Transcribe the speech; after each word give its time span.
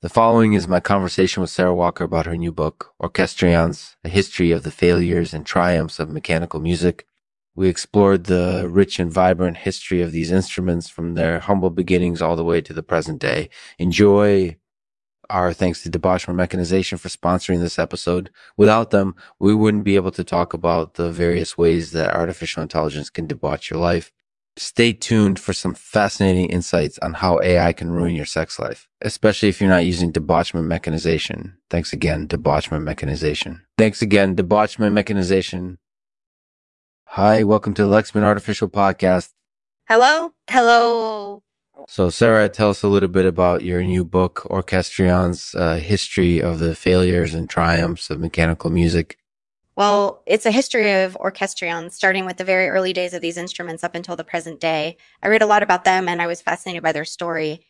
The 0.00 0.08
following 0.08 0.52
is 0.52 0.68
my 0.68 0.78
conversation 0.78 1.40
with 1.40 1.50
Sara 1.50 1.74
Walker 1.74 2.04
about 2.04 2.26
her 2.26 2.36
new 2.36 2.52
book, 2.52 2.94
Orchestrions, 3.00 3.96
A 4.04 4.08
History 4.08 4.52
of 4.52 4.62
the 4.62 4.70
Failures 4.70 5.34
and 5.34 5.44
Triumphs 5.44 5.98
of 5.98 6.08
Mechanical 6.08 6.60
Music. 6.60 7.04
We 7.56 7.68
explored 7.68 8.22
the 8.24 8.68
rich 8.70 9.00
and 9.00 9.12
vibrant 9.12 9.56
history 9.56 10.00
of 10.00 10.12
these 10.12 10.30
instruments 10.30 10.88
from 10.88 11.14
their 11.14 11.40
humble 11.40 11.70
beginnings 11.70 12.22
all 12.22 12.36
the 12.36 12.44
way 12.44 12.60
to 12.60 12.72
the 12.72 12.84
present 12.84 13.20
day. 13.20 13.50
Enjoy 13.76 14.56
our 15.30 15.52
thanks 15.52 15.82
to 15.82 15.90
Debauchement 15.90 16.36
Mechanization 16.36 16.96
for 16.96 17.08
sponsoring 17.08 17.58
this 17.58 17.76
episode. 17.76 18.30
Without 18.56 18.90
them, 18.90 19.16
we 19.40 19.52
wouldn't 19.52 19.82
be 19.82 19.96
able 19.96 20.12
to 20.12 20.22
talk 20.22 20.54
about 20.54 20.94
the 20.94 21.10
various 21.10 21.58
ways 21.58 21.90
that 21.90 22.14
artificial 22.14 22.62
intelligence 22.62 23.10
can 23.10 23.26
debauch 23.26 23.68
your 23.68 23.80
life. 23.80 24.12
Stay 24.58 24.92
tuned 24.92 25.38
for 25.38 25.52
some 25.52 25.72
fascinating 25.72 26.50
insights 26.50 26.98
on 26.98 27.14
how 27.14 27.40
AI 27.40 27.72
can 27.72 27.92
ruin 27.92 28.16
your 28.16 28.26
sex 28.26 28.58
life, 28.58 28.88
especially 29.00 29.48
if 29.48 29.60
you're 29.60 29.70
not 29.70 29.86
using 29.86 30.12
debauchement 30.12 30.64
mechanization. 30.64 31.56
Thanks 31.70 31.92
again, 31.92 32.26
debauchement 32.26 32.82
mechanization. 32.82 33.62
Thanks 33.78 34.02
again, 34.02 34.34
debauchement 34.34 34.94
mechanization. 34.94 35.78
Hi, 37.04 37.44
welcome 37.44 37.72
to 37.74 37.86
the 37.86 37.88
Lexman 37.88 38.24
Artificial 38.24 38.68
Podcast. 38.68 39.30
Hello. 39.88 40.32
Hello. 40.50 41.44
So, 41.86 42.10
Sara, 42.10 42.48
tell 42.48 42.70
us 42.70 42.82
a 42.82 42.88
little 42.88 43.08
bit 43.08 43.26
about 43.26 43.62
your 43.62 43.84
new 43.84 44.04
book, 44.04 44.44
Orchestrions, 44.50 45.54
uh, 45.54 45.76
History 45.76 46.42
of 46.42 46.58
the 46.58 46.74
Failures 46.74 47.32
and 47.32 47.48
Triumphs 47.48 48.10
of 48.10 48.18
Mechanical 48.18 48.70
Music. 48.70 49.17
Well, 49.78 50.24
it's 50.26 50.44
a 50.44 50.50
history 50.50 50.90
of 51.02 51.16
orchestrions, 51.20 51.94
starting 51.94 52.26
with 52.26 52.36
the 52.36 52.42
very 52.42 52.68
early 52.68 52.92
days 52.92 53.14
of 53.14 53.22
these 53.22 53.36
instruments 53.36 53.84
up 53.84 53.94
until 53.94 54.16
the 54.16 54.24
present 54.24 54.58
day. 54.58 54.96
I 55.22 55.28
read 55.28 55.40
a 55.40 55.46
lot 55.46 55.62
about 55.62 55.84
them 55.84 56.08
and 56.08 56.20
I 56.20 56.26
was 56.26 56.42
fascinated 56.42 56.82
by 56.82 56.90
their 56.90 57.04
story. 57.04 57.64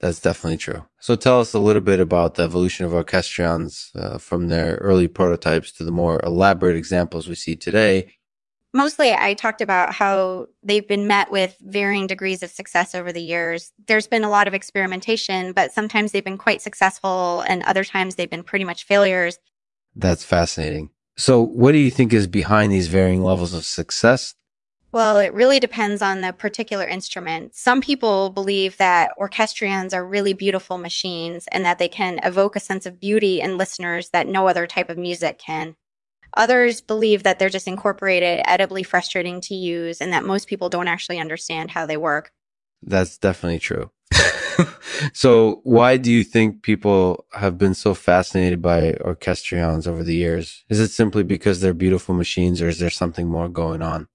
That's 0.00 0.18
definitely 0.18 0.56
true. 0.56 0.84
So 0.98 1.14
tell 1.14 1.38
us 1.38 1.54
a 1.54 1.60
little 1.60 1.80
bit 1.80 2.00
about 2.00 2.34
the 2.34 2.42
evolution 2.42 2.86
of 2.86 2.92
orchestrions 2.92 3.92
uh, 3.94 4.18
from 4.18 4.48
their 4.48 4.78
early 4.80 5.06
prototypes 5.06 5.70
to 5.74 5.84
the 5.84 5.92
more 5.92 6.18
elaborate 6.24 6.74
examples 6.74 7.28
we 7.28 7.36
see 7.36 7.54
today. 7.54 8.16
Mostly, 8.72 9.12
I 9.12 9.34
talked 9.34 9.60
about 9.60 9.94
how 9.94 10.48
they've 10.64 10.88
been 10.88 11.06
met 11.06 11.30
with 11.30 11.56
varying 11.60 12.08
degrees 12.08 12.42
of 12.42 12.50
success 12.50 12.96
over 12.96 13.12
the 13.12 13.22
years. 13.22 13.70
There's 13.86 14.08
been 14.08 14.24
a 14.24 14.28
lot 14.28 14.48
of 14.48 14.54
experimentation, 14.54 15.52
but 15.52 15.70
sometimes 15.70 16.10
they've 16.10 16.24
been 16.24 16.36
quite 16.36 16.62
successful, 16.62 17.42
and 17.42 17.62
other 17.62 17.84
times 17.84 18.16
they've 18.16 18.28
been 18.28 18.42
pretty 18.42 18.64
much 18.64 18.82
failures. 18.82 19.38
That's 19.94 20.24
fascinating. 20.24 20.90
So, 21.16 21.40
what 21.40 21.72
do 21.72 21.78
you 21.78 21.90
think 21.90 22.12
is 22.12 22.26
behind 22.26 22.72
these 22.72 22.88
varying 22.88 23.22
levels 23.22 23.54
of 23.54 23.64
success? 23.64 24.34
Well, 24.90 25.18
it 25.18 25.34
really 25.34 25.58
depends 25.58 26.02
on 26.02 26.20
the 26.20 26.32
particular 26.32 26.86
instrument. 26.86 27.56
Some 27.56 27.80
people 27.80 28.30
believe 28.30 28.76
that 28.76 29.10
orchestrions 29.16 29.92
are 29.92 30.06
really 30.06 30.34
beautiful 30.34 30.78
machines 30.78 31.48
and 31.50 31.64
that 31.64 31.78
they 31.78 31.88
can 31.88 32.20
evoke 32.22 32.54
a 32.54 32.60
sense 32.60 32.86
of 32.86 33.00
beauty 33.00 33.40
in 33.40 33.58
listeners 33.58 34.10
that 34.10 34.28
no 34.28 34.46
other 34.46 34.68
type 34.68 34.90
of 34.90 34.96
music 34.96 35.38
can. 35.38 35.74
Others 36.36 36.80
believe 36.80 37.24
that 37.24 37.38
they're 37.38 37.48
just 37.48 37.66
incorporated, 37.66 38.42
edibly 38.44 38.82
frustrating 38.82 39.40
to 39.42 39.54
use, 39.54 40.00
and 40.00 40.12
that 40.12 40.24
most 40.24 40.46
people 40.46 40.68
don't 40.68 40.88
actually 40.88 41.18
understand 41.18 41.72
how 41.72 41.86
they 41.86 41.96
work. 41.96 42.32
That's 42.82 43.18
definitely 43.18 43.60
true. 43.60 43.90
so 45.12 45.60
why 45.64 45.96
do 45.96 46.10
you 46.10 46.24
think 46.24 46.62
people 46.62 47.26
have 47.32 47.58
been 47.58 47.74
so 47.74 47.94
fascinated 47.94 48.62
by 48.62 48.94
orchestrions 49.00 49.86
over 49.86 50.02
the 50.02 50.14
years? 50.14 50.64
Is 50.68 50.80
it 50.80 50.88
simply 50.88 51.22
because 51.22 51.60
they're 51.60 51.74
beautiful 51.74 52.14
machines 52.14 52.60
or 52.60 52.68
is 52.68 52.78
there 52.78 52.90
something 52.90 53.28
more 53.28 53.48
going 53.48 53.82
on? 53.82 54.08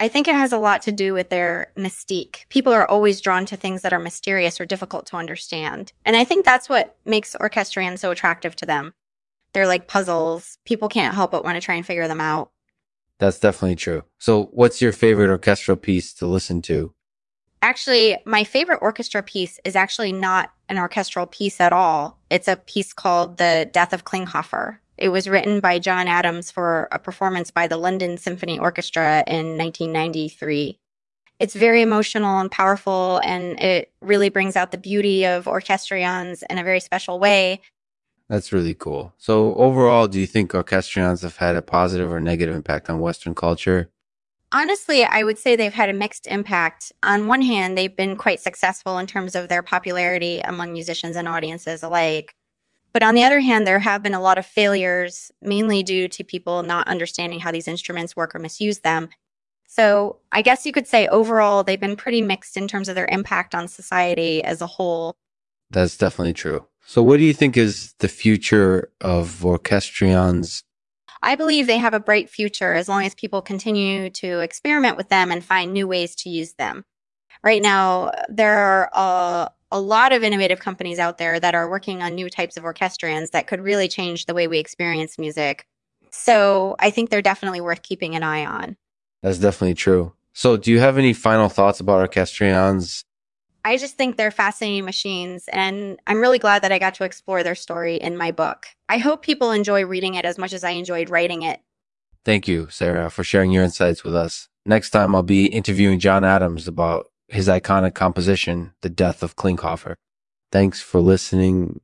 I 0.00 0.08
think 0.08 0.26
it 0.26 0.34
has 0.34 0.52
a 0.52 0.58
lot 0.58 0.82
to 0.82 0.92
do 0.92 1.14
with 1.14 1.30
their 1.30 1.72
mystique. 1.76 2.48
People 2.48 2.72
are 2.72 2.88
always 2.88 3.20
drawn 3.20 3.46
to 3.46 3.56
things 3.56 3.82
that 3.82 3.92
are 3.92 4.00
mysterious 4.00 4.60
or 4.60 4.66
difficult 4.66 5.06
to 5.06 5.16
understand. 5.16 5.92
And 6.04 6.16
I 6.16 6.24
think 6.24 6.44
that's 6.44 6.68
what 6.68 6.96
makes 7.04 7.36
orchestrions 7.38 8.00
so 8.00 8.10
attractive 8.10 8.56
to 8.56 8.66
them. 8.66 8.92
They're 9.52 9.68
like 9.68 9.86
puzzles. 9.86 10.58
People 10.64 10.88
can't 10.88 11.14
help 11.14 11.30
but 11.30 11.44
want 11.44 11.56
to 11.56 11.60
try 11.60 11.76
and 11.76 11.86
figure 11.86 12.08
them 12.08 12.20
out. 12.20 12.50
That's 13.18 13.38
definitely 13.38 13.76
true. 13.76 14.02
So, 14.18 14.50
what's 14.52 14.82
your 14.82 14.92
favorite 14.92 15.30
orchestral 15.30 15.76
piece 15.76 16.12
to 16.14 16.26
listen 16.26 16.60
to? 16.62 16.93
Actually, 17.64 18.18
my 18.26 18.44
favorite 18.44 18.80
orchestra 18.82 19.22
piece 19.22 19.58
is 19.64 19.74
actually 19.74 20.12
not 20.12 20.52
an 20.68 20.76
orchestral 20.76 21.24
piece 21.24 21.62
at 21.62 21.72
all. 21.72 22.18
It's 22.28 22.46
a 22.46 22.56
piece 22.56 22.92
called 22.92 23.38
The 23.38 23.70
Death 23.72 23.94
of 23.94 24.04
Klinghoffer. 24.04 24.80
It 24.98 25.08
was 25.08 25.30
written 25.30 25.60
by 25.60 25.78
John 25.78 26.06
Adams 26.06 26.50
for 26.50 26.88
a 26.92 26.98
performance 26.98 27.50
by 27.50 27.66
the 27.66 27.78
London 27.78 28.18
Symphony 28.18 28.58
Orchestra 28.58 29.24
in 29.26 29.56
1993. 29.56 30.78
It's 31.40 31.54
very 31.54 31.80
emotional 31.80 32.38
and 32.38 32.50
powerful, 32.50 33.22
and 33.24 33.58
it 33.58 33.90
really 34.02 34.28
brings 34.28 34.56
out 34.56 34.70
the 34.70 34.76
beauty 34.76 35.24
of 35.24 35.48
orchestrions 35.48 36.44
in 36.50 36.58
a 36.58 36.64
very 36.64 36.80
special 36.80 37.18
way. 37.18 37.62
That's 38.28 38.52
really 38.52 38.74
cool. 38.74 39.14
So, 39.16 39.54
overall, 39.54 40.06
do 40.06 40.20
you 40.20 40.26
think 40.26 40.54
orchestrions 40.54 41.22
have 41.22 41.38
had 41.38 41.56
a 41.56 41.62
positive 41.62 42.12
or 42.12 42.20
negative 42.20 42.54
impact 42.54 42.90
on 42.90 43.00
Western 43.00 43.34
culture? 43.34 43.88
Honestly, 44.54 45.02
I 45.02 45.24
would 45.24 45.36
say 45.36 45.56
they've 45.56 45.74
had 45.74 45.88
a 45.88 45.92
mixed 45.92 46.28
impact. 46.28 46.92
On 47.02 47.26
one 47.26 47.42
hand, 47.42 47.76
they've 47.76 47.94
been 47.94 48.14
quite 48.14 48.38
successful 48.38 48.98
in 48.98 49.08
terms 49.08 49.34
of 49.34 49.48
their 49.48 49.64
popularity 49.64 50.38
among 50.38 50.72
musicians 50.72 51.16
and 51.16 51.26
audiences 51.26 51.82
alike. 51.82 52.36
But 52.92 53.02
on 53.02 53.16
the 53.16 53.24
other 53.24 53.40
hand, 53.40 53.66
there 53.66 53.80
have 53.80 54.00
been 54.00 54.14
a 54.14 54.20
lot 54.20 54.38
of 54.38 54.46
failures, 54.46 55.32
mainly 55.42 55.82
due 55.82 56.06
to 56.06 56.22
people 56.22 56.62
not 56.62 56.86
understanding 56.86 57.40
how 57.40 57.50
these 57.50 57.66
instruments 57.66 58.14
work 58.14 58.32
or 58.32 58.38
misuse 58.38 58.78
them. 58.78 59.08
So 59.66 60.20
I 60.30 60.40
guess 60.40 60.64
you 60.64 60.70
could 60.70 60.86
say 60.86 61.08
overall, 61.08 61.64
they've 61.64 61.80
been 61.80 61.96
pretty 61.96 62.22
mixed 62.22 62.56
in 62.56 62.68
terms 62.68 62.88
of 62.88 62.94
their 62.94 63.08
impact 63.10 63.56
on 63.56 63.66
society 63.66 64.40
as 64.44 64.62
a 64.62 64.68
whole. 64.68 65.16
That's 65.68 65.96
definitely 65.96 66.34
true. 66.34 66.64
So, 66.86 67.02
what 67.02 67.16
do 67.16 67.24
you 67.24 67.32
think 67.32 67.56
is 67.56 67.94
the 67.98 68.08
future 68.08 68.92
of 69.00 69.44
orchestrions 69.44 70.62
I 71.24 71.36
believe 71.36 71.66
they 71.66 71.78
have 71.78 71.94
a 71.94 72.00
bright 72.00 72.28
future 72.28 72.74
as 72.74 72.88
long 72.88 73.04
as 73.04 73.14
people 73.14 73.40
continue 73.40 74.10
to 74.10 74.40
experiment 74.40 74.96
with 74.96 75.08
them 75.08 75.32
and 75.32 75.42
find 75.42 75.72
new 75.72 75.88
ways 75.88 76.14
to 76.16 76.28
use 76.28 76.52
them. 76.54 76.84
Right 77.42 77.62
now, 77.62 78.12
there 78.28 78.58
are 78.58 78.90
a, 78.92 79.50
a 79.72 79.80
lot 79.80 80.12
of 80.12 80.22
innovative 80.22 80.60
companies 80.60 80.98
out 80.98 81.16
there 81.18 81.40
that 81.40 81.54
are 81.54 81.68
working 81.68 82.02
on 82.02 82.14
new 82.14 82.28
types 82.28 82.58
of 82.58 82.64
orchestrions 82.64 83.30
that 83.30 83.46
could 83.46 83.60
really 83.60 83.88
change 83.88 84.26
the 84.26 84.34
way 84.34 84.46
we 84.46 84.58
experience 84.58 85.18
music. 85.18 85.66
So 86.10 86.76
I 86.78 86.90
think 86.90 87.08
they're 87.08 87.22
definitely 87.22 87.60
worth 87.60 87.82
keeping 87.82 88.14
an 88.14 88.22
eye 88.22 88.44
on. 88.44 88.76
That's 89.22 89.38
definitely 89.38 89.74
true. 89.74 90.12
So, 90.34 90.56
do 90.56 90.70
you 90.70 90.80
have 90.80 90.98
any 90.98 91.12
final 91.12 91.48
thoughts 91.48 91.80
about 91.80 92.00
orchestrions 92.00 93.04
I 93.66 93.78
just 93.78 93.96
think 93.96 94.16
they're 94.16 94.30
fascinating 94.30 94.84
machines, 94.84 95.48
and 95.50 95.98
I'm 96.06 96.20
really 96.20 96.38
glad 96.38 96.62
that 96.62 96.72
I 96.72 96.78
got 96.78 96.94
to 96.96 97.04
explore 97.04 97.42
their 97.42 97.54
story 97.54 97.96
in 97.96 98.16
my 98.16 98.30
book. 98.30 98.66
I 98.90 98.98
hope 98.98 99.22
people 99.22 99.52
enjoy 99.52 99.86
reading 99.86 100.14
it 100.14 100.26
as 100.26 100.36
much 100.36 100.52
as 100.52 100.64
I 100.64 100.70
enjoyed 100.70 101.08
writing 101.08 101.42
it. 101.42 101.60
Thank 102.26 102.46
you, 102.46 102.68
Sara, 102.68 103.10
for 103.10 103.24
sharing 103.24 103.52
your 103.52 103.64
insights 103.64 104.04
with 104.04 104.14
us. 104.14 104.48
Next 104.66 104.90
time, 104.90 105.14
I'll 105.14 105.22
be 105.22 105.46
interviewing 105.46 105.98
John 105.98 106.24
Adams 106.24 106.68
about 106.68 107.06
his 107.28 107.48
iconic 107.48 107.94
composition, 107.94 108.72
The 108.82 108.90
Death 108.90 109.22
of 109.22 109.36
Klinghoffer. 109.36 109.94
Thanks 110.52 110.82
for 110.82 111.00
listening. 111.00 111.80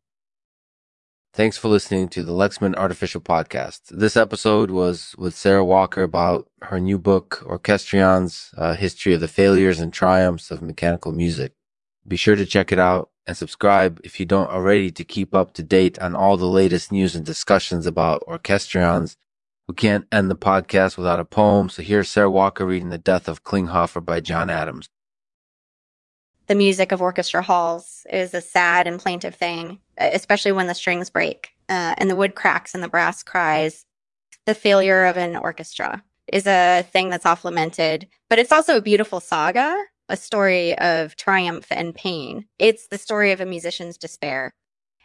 Thanks 1.32 1.56
for 1.56 1.68
listening 1.68 2.08
to 2.10 2.22
the 2.22 2.32
Lexman 2.32 2.74
Artificial 2.74 3.20
Podcast. 3.20 3.82
This 3.90 4.16
episode 4.16 4.70
was 4.70 5.14
with 5.16 5.34
Sara 5.34 5.64
Walker 5.64 6.02
about 6.02 6.48
her 6.62 6.78
new 6.80 6.98
book, 6.98 7.42
Orchestrions, 7.46 8.50
a 8.56 8.74
history 8.74 9.14
of 9.14 9.20
the 9.20 9.28
failures 9.28 9.80
and 9.80 9.92
triumphs 9.92 10.50
of 10.50 10.60
mechanical 10.60 11.12
music. 11.12 11.54
Be 12.06 12.16
sure 12.16 12.36
to 12.36 12.46
check 12.46 12.72
it 12.72 12.78
out 12.78 13.10
and 13.26 13.36
subscribe 13.36 14.00
if 14.02 14.18
you 14.18 14.26
don't 14.26 14.50
already 14.50 14.90
to 14.90 15.04
keep 15.04 15.34
up 15.34 15.52
to 15.54 15.62
date 15.62 15.98
on 15.98 16.16
all 16.16 16.36
the 16.36 16.46
latest 16.46 16.90
news 16.90 17.14
and 17.14 17.24
discussions 17.24 17.86
about 17.86 18.24
orchestrions. 18.26 19.16
We 19.68 19.74
can't 19.74 20.06
end 20.10 20.30
the 20.30 20.36
podcast 20.36 20.96
without 20.96 21.20
a 21.20 21.24
poem, 21.24 21.68
so 21.68 21.82
here's 21.82 22.08
Sara 22.08 22.30
Walker 22.30 22.66
reading 22.66 22.88
The 22.88 22.98
Death 22.98 23.28
of 23.28 23.44
Klinghoffer 23.44 24.04
by 24.04 24.20
John 24.20 24.50
Adams. 24.50 24.88
The 26.48 26.56
music 26.56 26.90
of 26.90 27.00
orchestra 27.00 27.42
halls 27.42 28.04
is 28.10 28.34
a 28.34 28.40
sad 28.40 28.88
and 28.88 28.98
plaintive 28.98 29.36
thing, 29.36 29.78
especially 29.96 30.50
when 30.50 30.66
the 30.66 30.74
strings 30.74 31.08
break 31.08 31.50
uh, 31.68 31.94
and 31.96 32.10
the 32.10 32.16
wood 32.16 32.34
cracks 32.34 32.74
and 32.74 32.82
the 32.82 32.88
brass 32.88 33.22
cries. 33.22 33.86
The 34.46 34.54
failure 34.54 35.04
of 35.04 35.16
an 35.16 35.36
orchestra 35.36 36.02
is 36.32 36.48
a 36.48 36.82
thing 36.90 37.08
that's 37.08 37.26
oft 37.26 37.44
lamented, 37.44 38.08
but 38.28 38.40
it's 38.40 38.50
also 38.50 38.76
a 38.76 38.82
beautiful 38.82 39.20
saga 39.20 39.80
a 40.10 40.16
story 40.16 40.76
of 40.78 41.16
triumph 41.16 41.66
and 41.70 41.94
pain. 41.94 42.46
It's 42.58 42.88
the 42.88 42.98
story 42.98 43.32
of 43.32 43.40
a 43.40 43.46
musician's 43.46 43.96
despair 43.96 44.52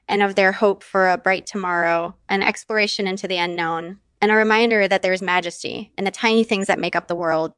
and 0.07 0.21
of 0.21 0.35
their 0.35 0.51
hope 0.51 0.83
for 0.83 1.09
a 1.09 1.17
bright 1.17 1.45
tomorrow, 1.45 2.15
an 2.29 2.43
exploration 2.43 3.07
into 3.07 3.27
the 3.27 3.37
unknown, 3.37 3.99
and 4.21 4.31
a 4.31 4.35
reminder 4.35 4.87
that 4.87 5.01
there's 5.01 5.21
majesty 5.21 5.91
in 5.97 6.05
the 6.05 6.11
tiny 6.11 6.43
things 6.43 6.67
that 6.67 6.79
make 6.79 6.95
up 6.95 7.07
the 7.07 7.15
world 7.15 7.53